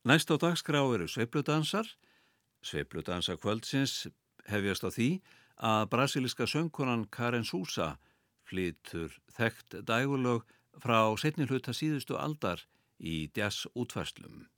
Næst 0.00 0.30
á 0.32 0.36
dagskrá 0.40 0.80
eru 0.80 1.04
sveipludansar. 1.08 1.84
Sveipludansa 2.64 3.36
kvöldsins 3.36 4.08
hefjast 4.48 4.84
á 4.84 4.88
því 4.88 5.08
að 5.60 5.88
brasiliska 5.92 6.46
söngkonan 6.48 7.04
Karen 7.12 7.44
Sousa 7.44 7.98
flytur 8.48 9.12
þekkt 9.36 9.84
dægulög 9.84 10.48
frá 10.80 11.04
setni 11.20 11.44
hluta 11.44 11.76
síðustu 11.76 12.16
aldar 12.16 12.64
í 12.96 13.28
jazz 13.36 13.68
útfæslum. 13.76 14.48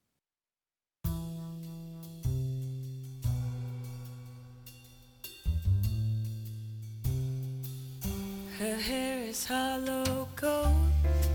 Her 8.62 8.78
hair 8.78 9.26
is 9.26 9.46
hollow 9.50 10.28
gold 10.38 11.31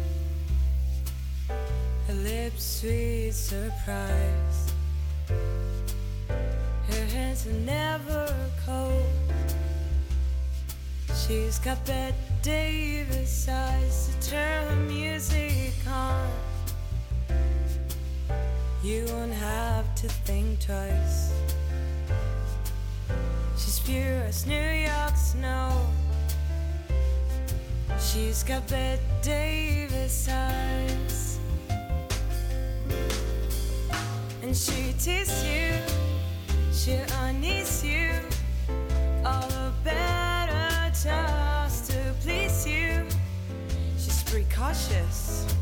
lips 2.27 2.63
sweet 2.81 3.31
surprise. 3.31 4.59
Her 6.89 7.05
hands 7.13 7.47
are 7.47 7.61
never 7.77 8.27
cold. 8.65 9.05
She's 11.15 11.59
got 11.59 11.85
Bette 11.85 12.15
Davis 12.41 13.47
eyes 13.47 14.09
to 14.09 14.29
turn 14.29 14.67
her 14.67 14.75
music 14.75 15.73
on. 15.87 16.29
You 18.83 19.05
won't 19.09 19.33
have 19.33 19.87
to 19.95 20.07
think 20.27 20.59
twice. 20.59 21.31
She's 23.57 23.79
pure 23.79 24.21
as 24.29 24.45
New 24.45 24.69
York 24.89 25.15
snow. 25.15 25.71
She's 27.99 28.43
got 28.43 28.67
Bette 28.67 29.01
Davis 29.21 30.27
eyes 30.29 31.26
And 34.47 34.55
she 34.55 34.93
teases 34.93 35.43
you. 35.43 35.73
She 36.71 36.97
unease 37.23 37.83
you. 37.83 38.11
All 39.25 39.45
the 39.49 39.73
better 39.83 40.89
just 40.89 41.91
to 41.91 42.13
please 42.21 42.65
you. 42.65 43.05
She's 43.97 44.23
precautious. 44.23 45.53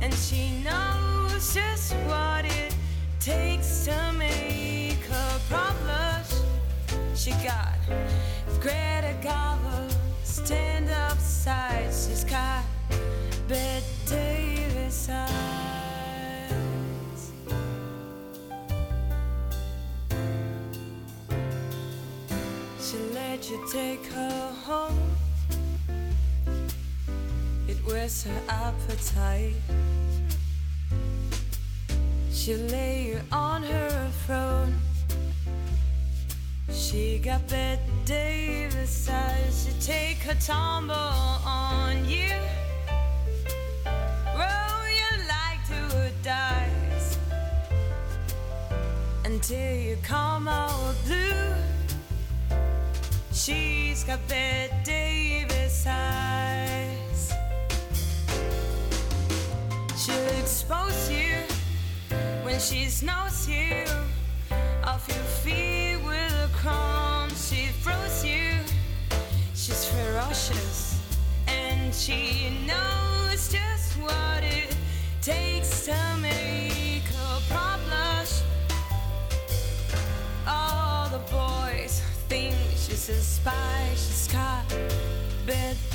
And 0.00 0.14
she 0.14 0.62
knows 0.64 1.52
just 1.52 1.92
what 2.06 2.46
it 2.46 2.74
takes 3.20 3.84
to 3.84 4.14
make 4.16 5.04
her 5.04 5.40
problems 5.50 6.42
She 7.14 7.32
got 7.44 7.76
Greta 8.58 9.14
Garbo 9.20 9.92
stand 10.24 10.88
up 10.88 11.18
side. 11.18 11.92
She's 11.92 12.24
got 12.24 12.64
Bette 13.46 13.84
Davis 14.06 15.10
eyes 15.10 15.57
you 23.50 23.64
take 23.72 24.04
her 24.08 24.52
home? 24.66 25.16
It 27.66 27.78
was 27.86 28.24
her 28.24 28.42
appetite. 28.46 29.54
She 32.30 32.54
lay 32.56 33.06
you 33.08 33.20
on 33.32 33.62
her 33.62 34.10
throne. 34.26 34.74
She 36.70 37.18
got 37.18 37.48
Bette 37.48 37.80
Davis 38.04 39.08
eyes 39.08 39.64
She 39.64 39.86
take 39.86 40.18
her 40.24 40.36
tumble 40.40 40.94
on 40.94 42.04
you. 42.06 42.34
Roll 44.36 44.84
you 45.00 45.12
like 45.34 45.60
two 45.66 46.10
dice. 46.22 47.18
Until 49.24 49.74
you 49.74 49.96
come 50.02 50.48
out 50.48 50.94
blue 51.06 51.77
She's 53.48 54.04
got 54.04 54.18
Bette 54.28 54.74
Davis 54.84 55.86
eyes 55.88 57.32
She'll 59.96 60.38
expose 60.38 61.10
you 61.10 61.36
when 62.42 62.60
she 62.60 62.90
snows 62.90 63.48
you 63.48 63.86
off 64.84 65.08
your 65.08 65.24
feet 65.42 65.96
with 66.04 66.34
a 66.44 66.50
crumb. 66.52 67.30
She 67.30 67.68
throws 67.80 68.22
you. 68.22 68.52
She's 69.54 69.86
ferocious 69.86 71.00
and 71.46 71.94
she 71.94 72.50
knows 72.66 73.50
just 73.50 73.94
what 73.94 74.44
it 74.44 74.76
takes 75.22 75.86
to 75.86 75.96
make 76.20 76.67
she's 83.08 83.16
a 83.16 83.22
spy. 83.22 83.90
She's 83.92 84.28
got 84.28 84.64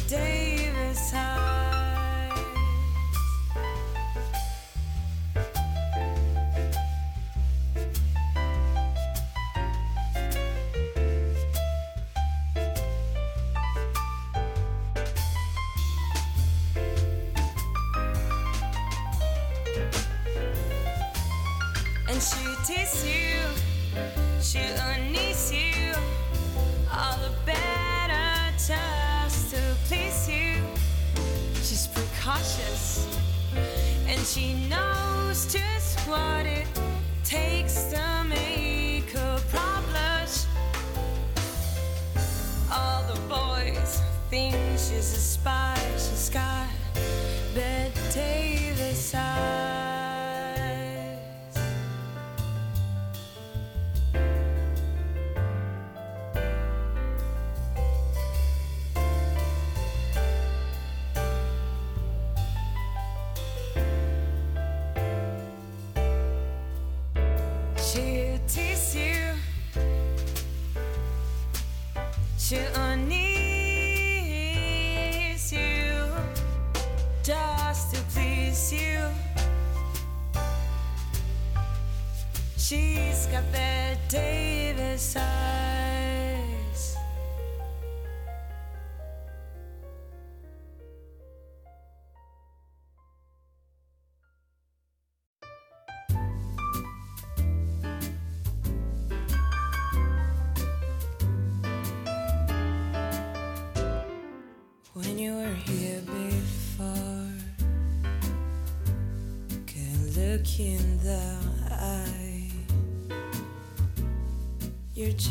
Davis 0.08 1.14
eyes. 1.14 1.54
And 22.10 22.22
she 22.22 22.46
tease 22.66 23.06
you, 23.06 23.40
she 24.42 24.60
unease 24.60 25.52
you, 25.52 25.83
all 26.96 27.18
the 27.18 27.32
better 27.46 28.54
just 28.58 29.52
to 29.52 29.60
please 29.88 30.30
you. 30.30 30.62
She's 31.56 31.88
precautious, 31.88 33.08
and 34.08 34.20
she 34.22 34.54
knows 34.70 35.52
just 35.52 36.00
what 36.08 36.46
it 36.46 36.68
takes 37.24 37.86
to 37.86 38.24
make 38.30 39.10
her 39.12 39.40
problems. 39.50 40.48
All 42.72 43.04
the 43.12 43.20
boys 43.28 44.02
think 44.30 44.56
she's 44.74 45.14
a 45.14 45.20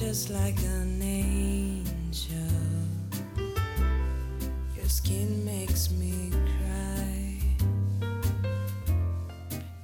just 0.01 0.31
like 0.31 0.59
an 0.63 1.03
angel. 1.03 2.37
Your 4.75 4.89
skin 4.89 5.45
makes 5.45 5.91
me 5.91 6.31
cry. 6.31 7.39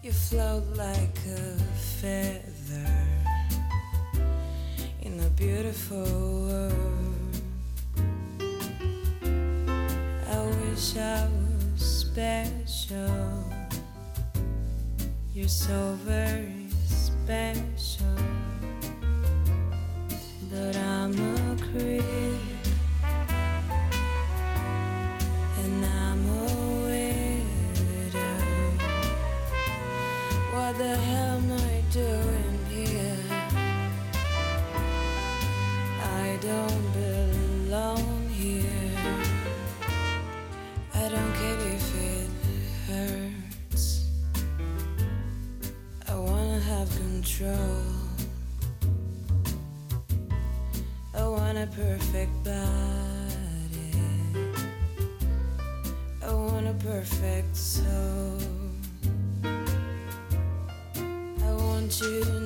You 0.03 0.13
float 0.13 0.65
like 0.77 1.19
a 1.27 1.59
feather 2.01 2.91
in 5.03 5.21
a 5.21 5.31
beautiful 5.31 6.47
world. 6.47 7.43
I 10.27 10.39
wish 10.63 10.97
I 10.97 11.29
was 11.73 11.83
special. 11.83 13.45
You're 15.35 15.49
so 15.49 15.99
very 16.05 16.69
special. 16.87 17.68
into 61.88 62.38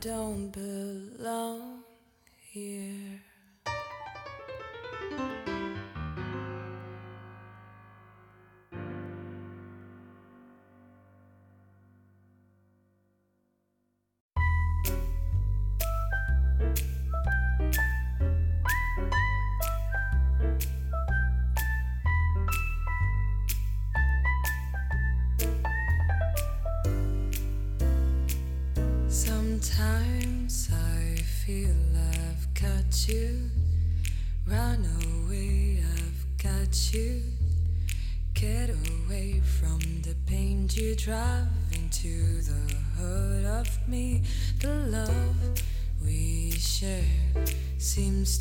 don't 0.00 0.48
believe. 0.52 0.75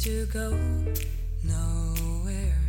to 0.06 0.26
go 0.28 0.56
nowhere, 1.44 2.60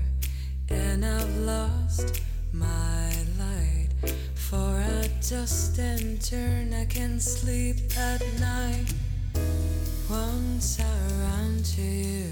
and 0.70 1.04
I've 1.04 1.36
lost 1.40 2.22
my 2.54 3.10
light. 3.38 3.88
For 4.34 4.80
a 4.80 5.06
dust 5.20 5.78
and 5.78 6.18
turn, 6.18 6.72
I 6.72 6.86
can 6.86 7.20
sleep 7.20 7.76
at 7.98 8.22
night. 8.40 8.86
Once 10.08 10.80
I 10.80 10.96
ran 11.20 11.62
to 11.62 11.82
you, 11.82 12.30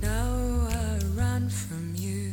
now 0.00 0.66
I 0.70 0.98
run 1.14 1.50
from 1.50 1.92
you. 1.94 2.32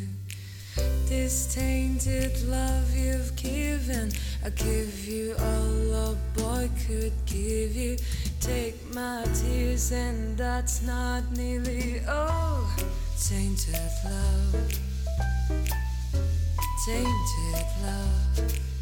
This 1.07 1.53
tainted 1.53 2.41
love 2.47 2.95
you've 2.95 3.35
given, 3.35 4.13
I 4.45 4.49
give 4.51 5.05
you 5.05 5.35
all 5.37 5.93
a 6.11 6.15
boy 6.37 6.69
could 6.87 7.11
give 7.25 7.75
you 7.75 7.97
take 8.41 8.93
my 8.93 9.23
tears, 9.35 9.91
and 9.91 10.35
that's 10.37 10.81
not 10.81 11.23
nearly 11.37 12.01
all. 12.09 12.67
Tainted 13.29 13.75
love, 14.03 14.73
tainted 16.85 17.67
love. 17.83 18.80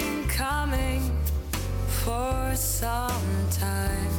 Been 0.00 0.28
coming 0.28 1.02
for 1.86 2.54
some 2.54 3.28
time. 3.50 4.12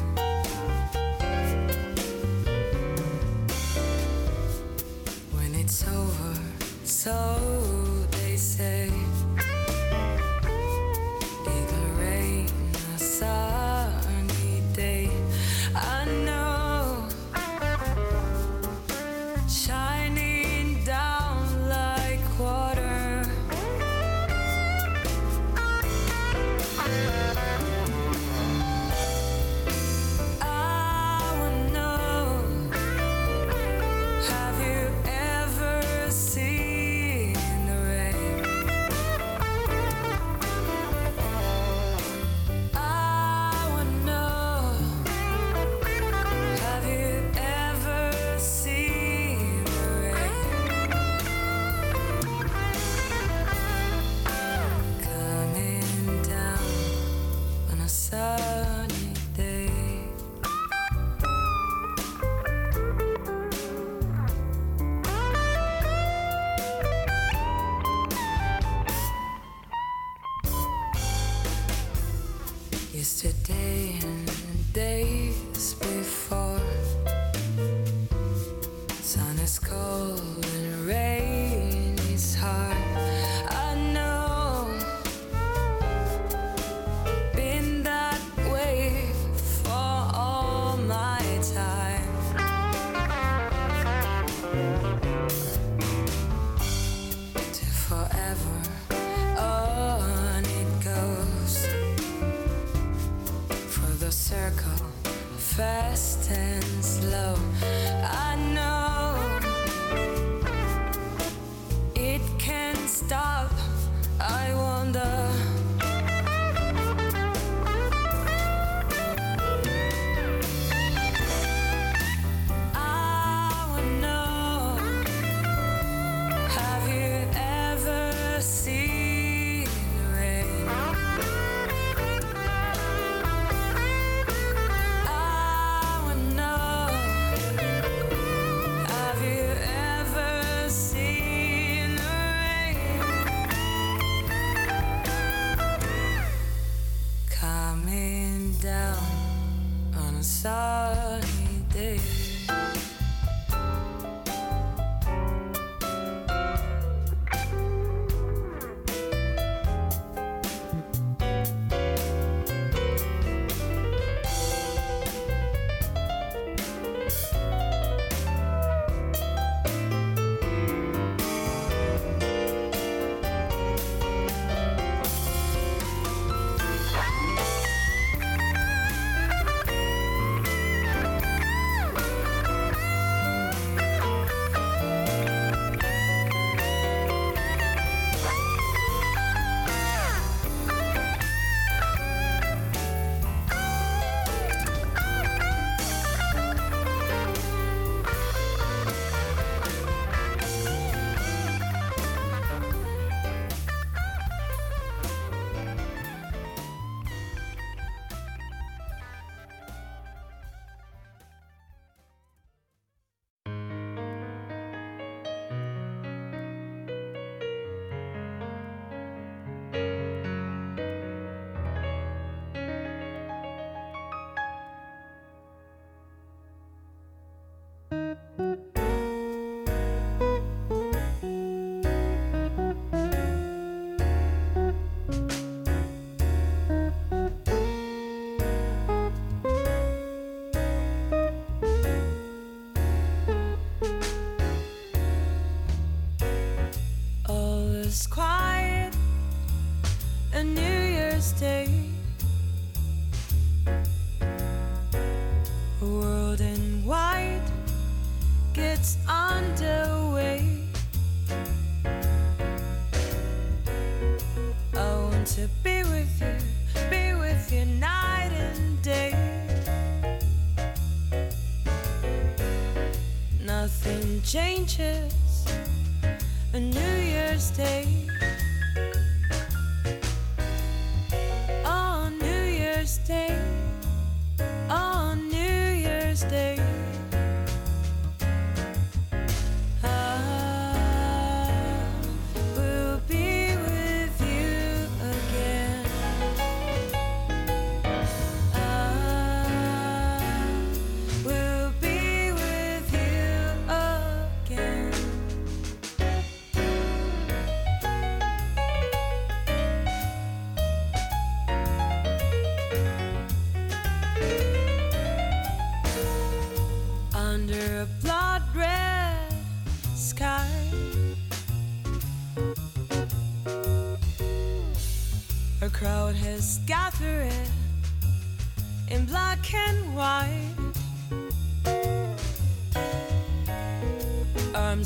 When 5.35 5.53
it's 5.53 5.87
over, 5.87 6.33
so 6.83 7.66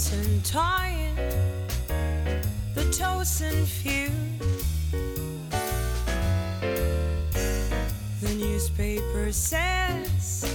Arms 0.01 0.13
entwined, 0.13 1.17
the 2.73 2.83
chosen 2.91 3.65
few. 3.65 4.09
The 8.21 8.33
newspaper 8.33 9.31
says, 9.31 10.45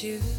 put 0.00 0.37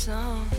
song. 0.00 0.49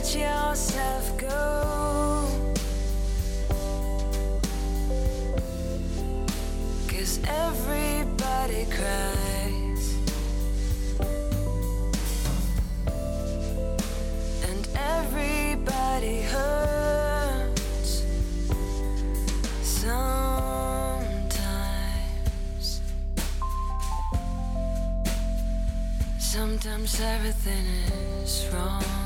let 0.00 0.14
yourself 0.14 1.18
go. 1.18 2.26
Cause 6.88 7.20
everybody 7.26 8.64
cries, 8.76 9.94
and 14.48 14.68
everybody 14.74 16.22
hurts 16.22 18.04
sometimes. 19.62 20.70
Sometimes 26.18 27.00
everything 27.00 27.66
is 28.22 28.48
wrong. 28.50 28.99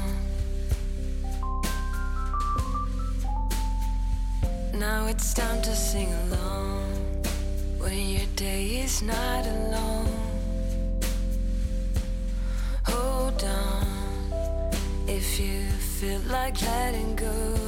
Now 4.91 5.07
it's 5.07 5.33
time 5.33 5.63
to 5.63 5.75
sing 5.75 6.13
along 6.25 6.93
when 7.79 7.99
your 8.17 8.29
day 8.37 8.83
is 8.85 9.01
not 9.01 9.47
alone. 9.47 10.13
Hold 12.89 13.43
on 13.45 13.87
if 15.09 15.41
you 15.41 15.63
feel 15.99 16.21
like 16.29 16.61
letting 16.61 17.17
go. 17.17 17.64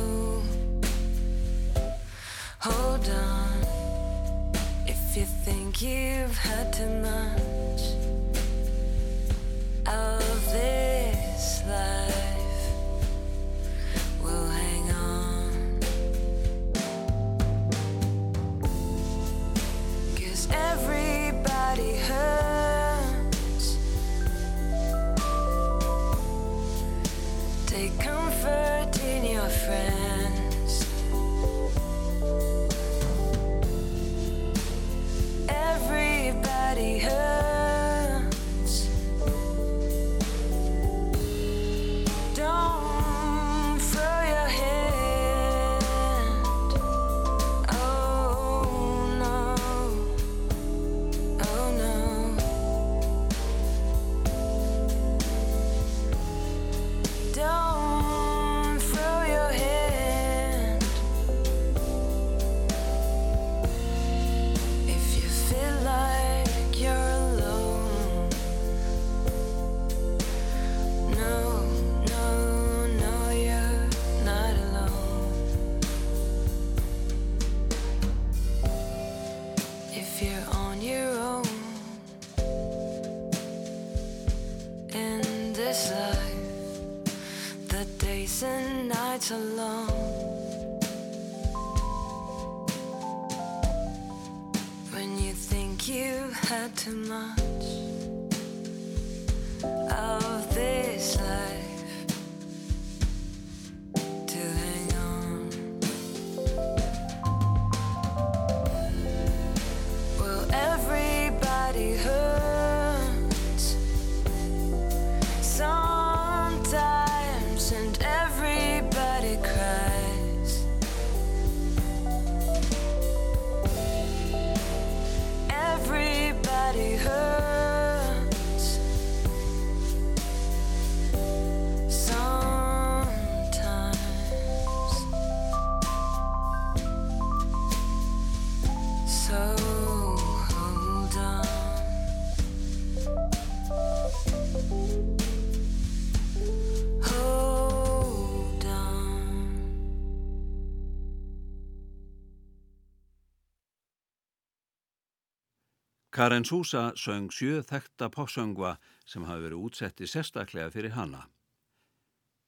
Karen 156.17 156.47
Súsa 156.49 156.95
söng 156.97 157.29
sjö 157.29 157.59
þekta 157.61 158.07
popsöngva 158.09 158.79
sem 159.05 159.27
hafi 159.29 159.43
verið 159.45 159.65
útsetti 159.67 160.07
sérstaklega 160.09 160.71
fyrir 160.73 160.95
hana. 160.97 161.27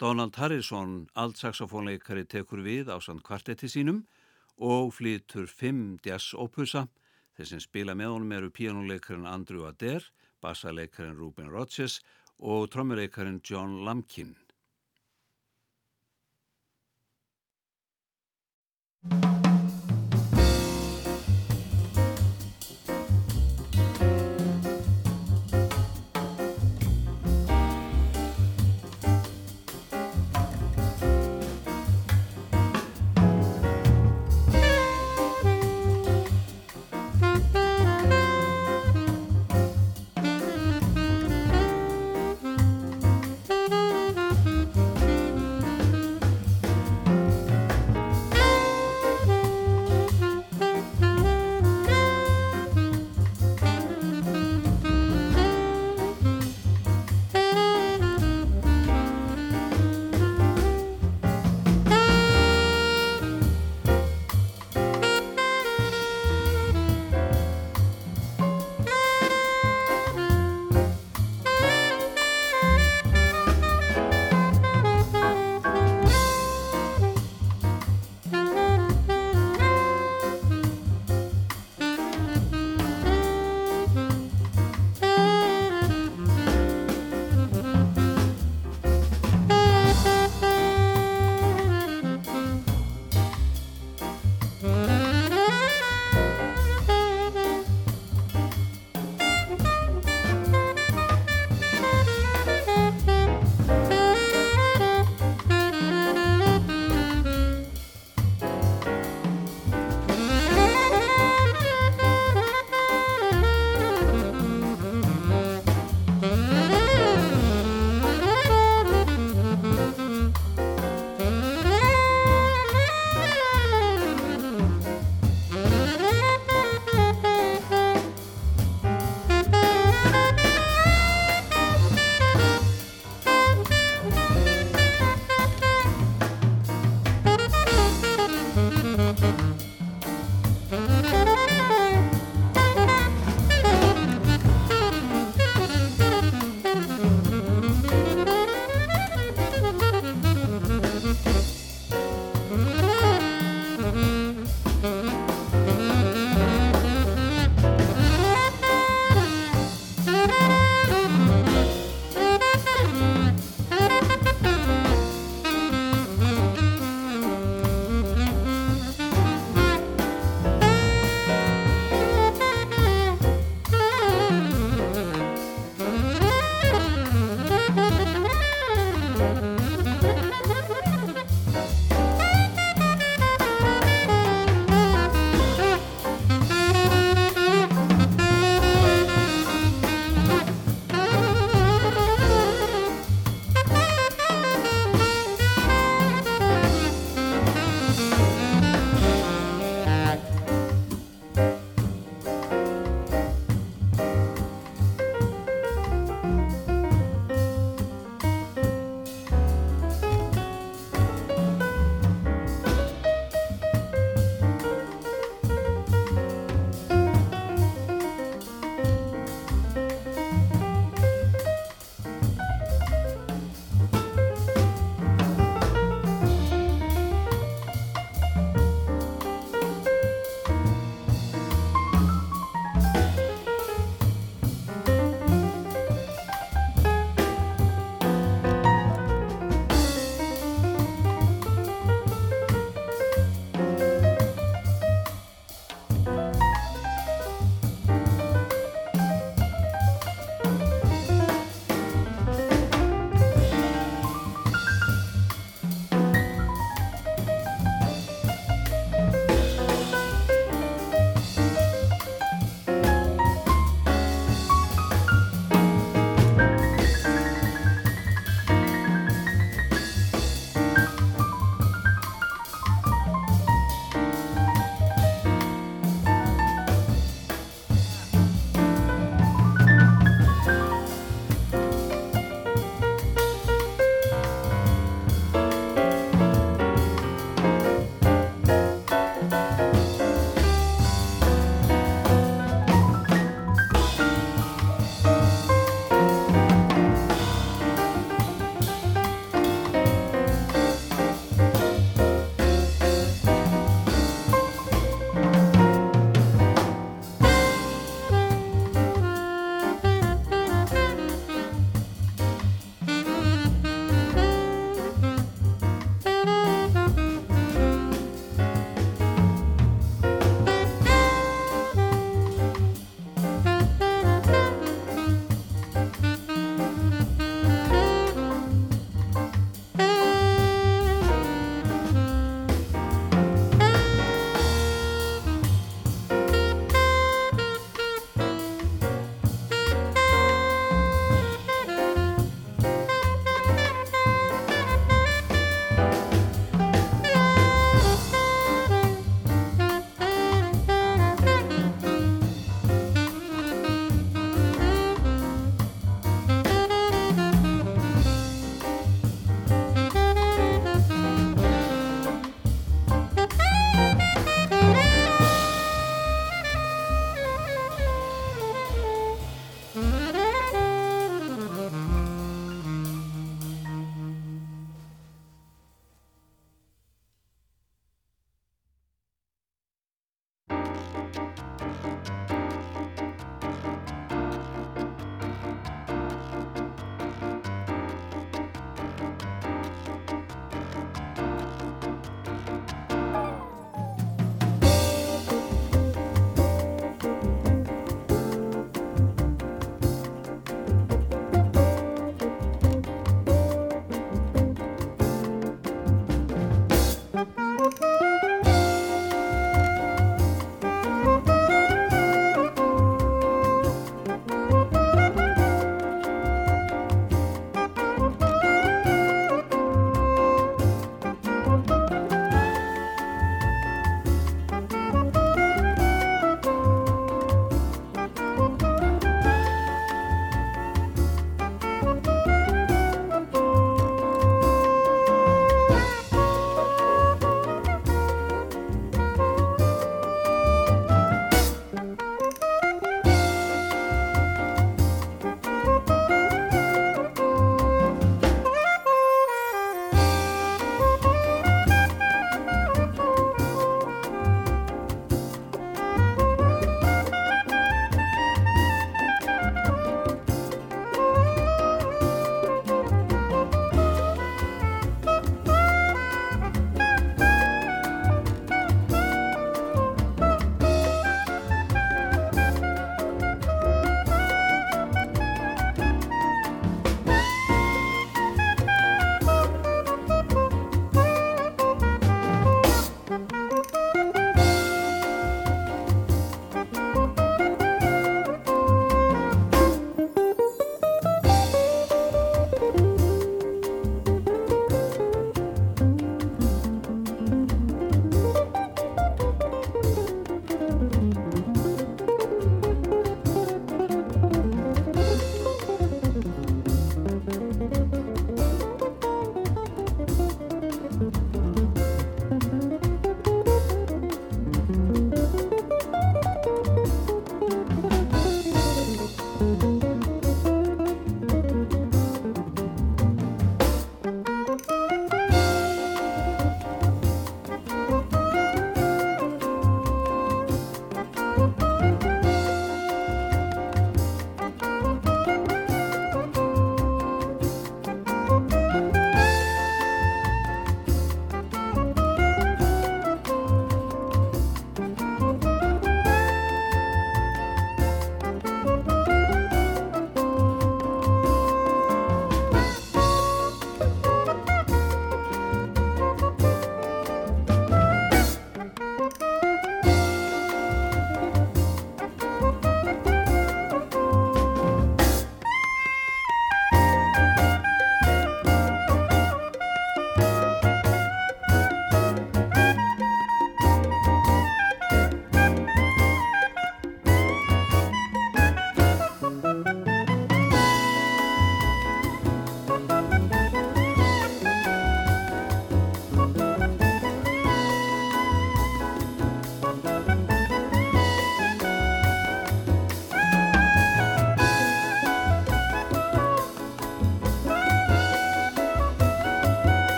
Donald 0.00 0.38
Harrison, 0.40 1.02
altsaxofónleikari, 1.12 2.24
tekur 2.24 2.64
við 2.64 2.88
á 2.88 2.96
sann 2.96 3.20
kvartetti 3.20 3.68
sínum 3.68 4.06
og 4.56 4.94
flytur 4.96 5.44
fimm 5.52 5.98
jazz-ópusa. 6.00 6.86
Þeir 7.36 7.50
sem 7.52 7.60
spila 7.60 7.92
með 7.92 8.14
honum 8.14 8.36
eru 8.38 8.48
píjónuleikarinn 8.56 9.28
Andrew 9.28 9.68
Adair, 9.68 10.00
bassaleikarin 10.40 11.20
Ruben 11.20 11.52
Rodgers 11.52 12.00
og 12.40 12.70
trommuleikarin 12.72 13.42
John 13.44 13.82
Lamkin. 13.84 14.32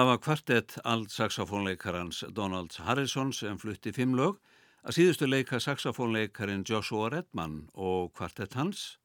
Það 0.00 0.06
var 0.08 0.20
kvartett 0.24 0.74
aldsaxofónleikarans 0.88 2.22
Donalds 2.32 2.78
Harrison 2.80 3.34
sem 3.36 3.58
flutti 3.60 3.90
fimm 3.92 4.14
lög 4.16 4.38
að 4.80 4.94
síðustu 4.96 5.26
leika 5.28 5.58
saxofónleikarin 5.60 6.62
Joshua 6.64 7.10
Redman 7.12 7.66
og 7.76 8.14
kvartett 8.16 8.56
hans. 8.56 8.96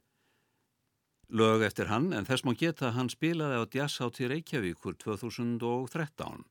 Lög 1.28 1.66
eftir 1.68 1.92
hann 1.92 2.14
en 2.16 2.24
þess 2.24 2.46
má 2.48 2.54
geta 2.56 2.94
hann 2.96 3.12
spilaði 3.12 3.58
á 3.60 3.64
jazzhátti 3.76 4.30
Reykjavíkur 4.32 4.96
2013. 5.04 6.46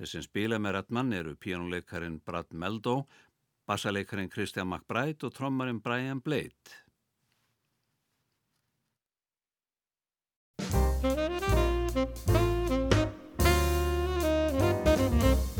Þessin 0.00 0.24
spila 0.30 0.56
með 0.56 0.78
Redman 0.78 1.12
eru 1.12 1.36
píjónuleikarin 1.36 2.22
Brad 2.24 2.56
Meldo, 2.56 3.02
bassaleikarin 3.68 4.32
Kristján 4.32 4.72
McBride 4.72 5.28
og 5.28 5.36
trommarin 5.36 5.84
Brian 5.84 6.24
Blade. 6.24 6.80
Música 11.94 12.53
thank 15.24 15.38
you 15.38 15.53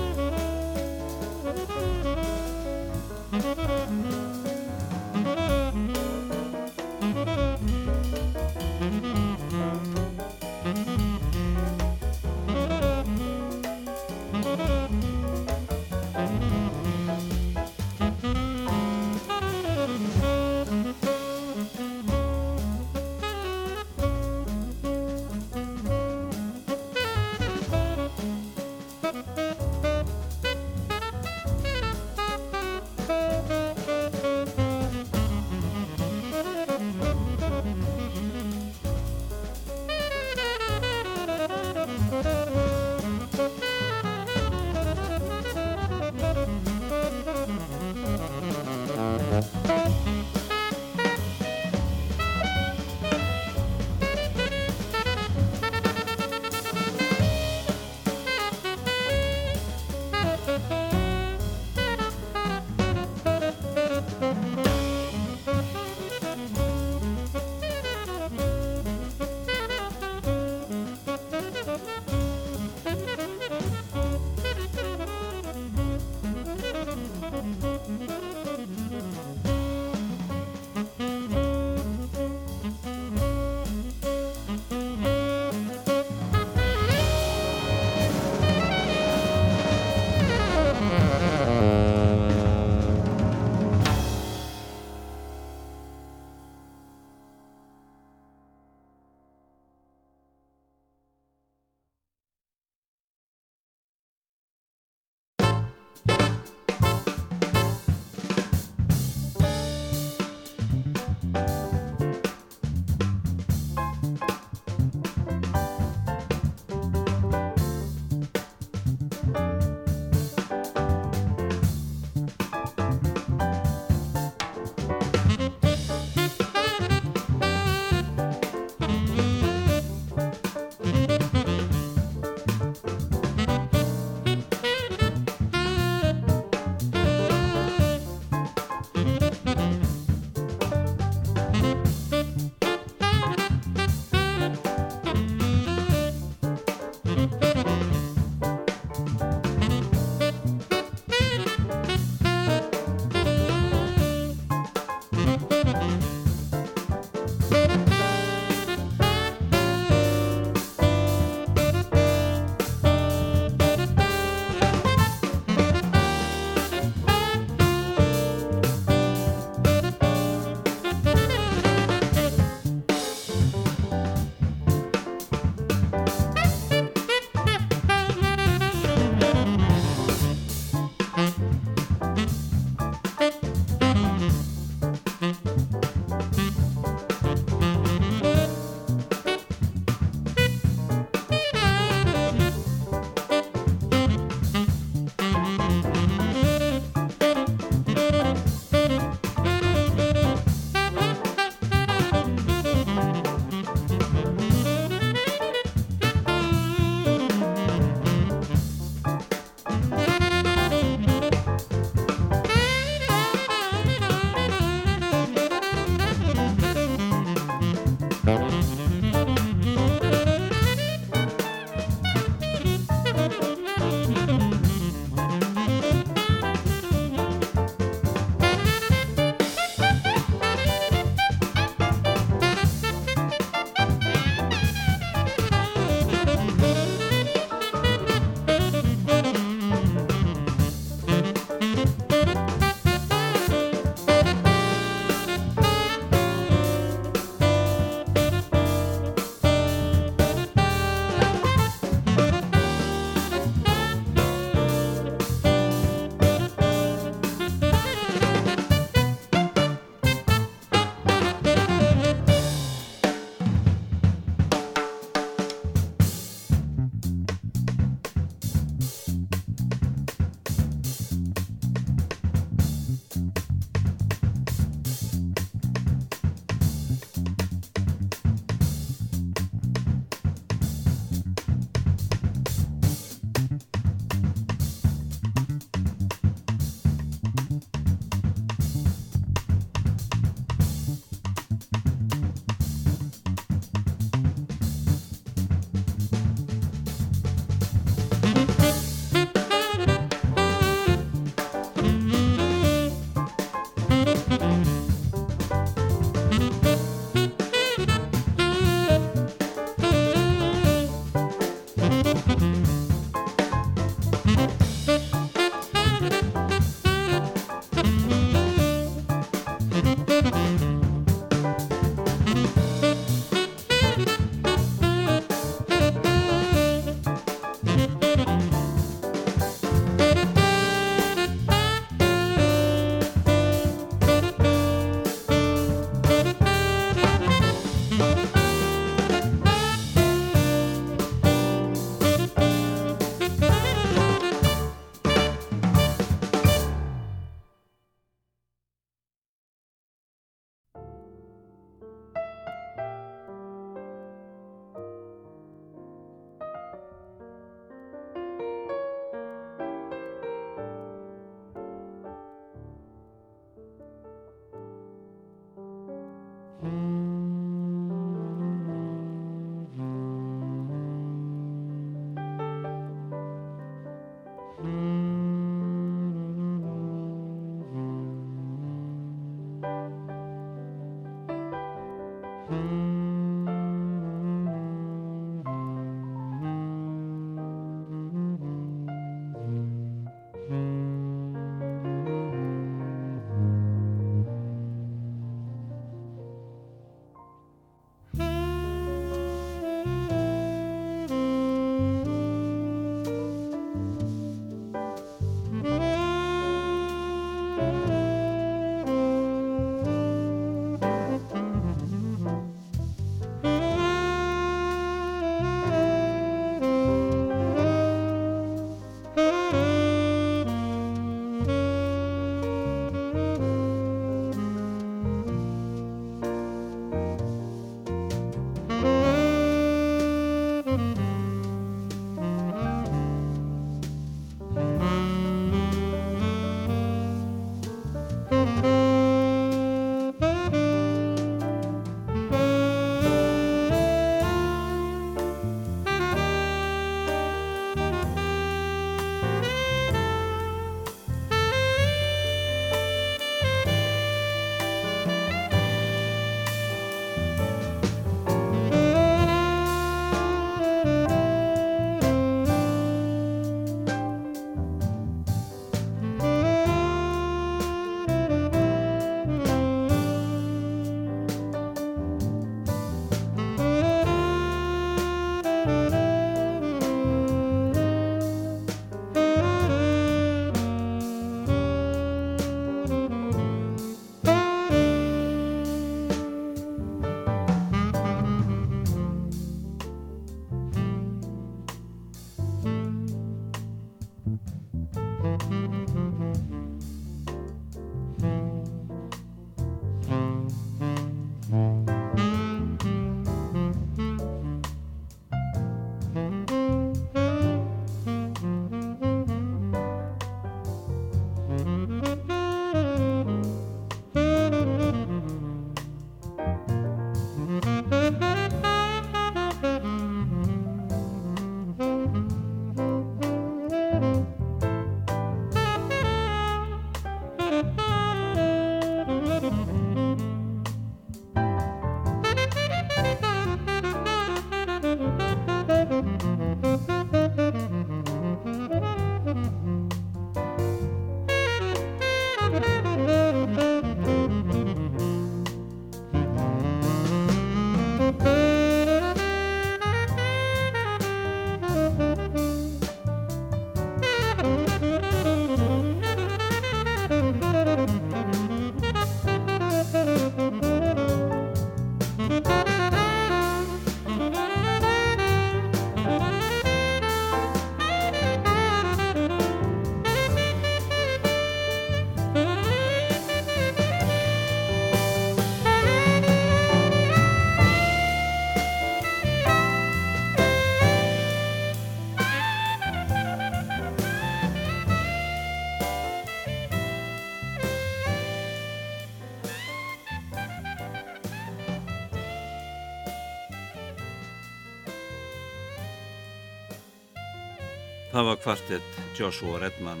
Það 598.18 598.26
var 598.26 598.38
kvartett 598.42 598.96
Joshua 599.14 599.58
Redman 599.62 600.00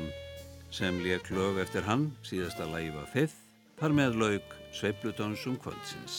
sem 0.74 0.96
leik 1.04 1.28
lög 1.30 1.60
eftir 1.62 1.84
hann, 1.86 2.08
síðasta 2.26 2.66
lægi 2.66 2.90
var 2.96 3.06
fifth, 3.12 3.36
þar 3.78 3.94
með 3.94 4.18
laug 4.18 4.56
Sveipludansum 4.74 5.54
kvöldsins. 5.62 6.16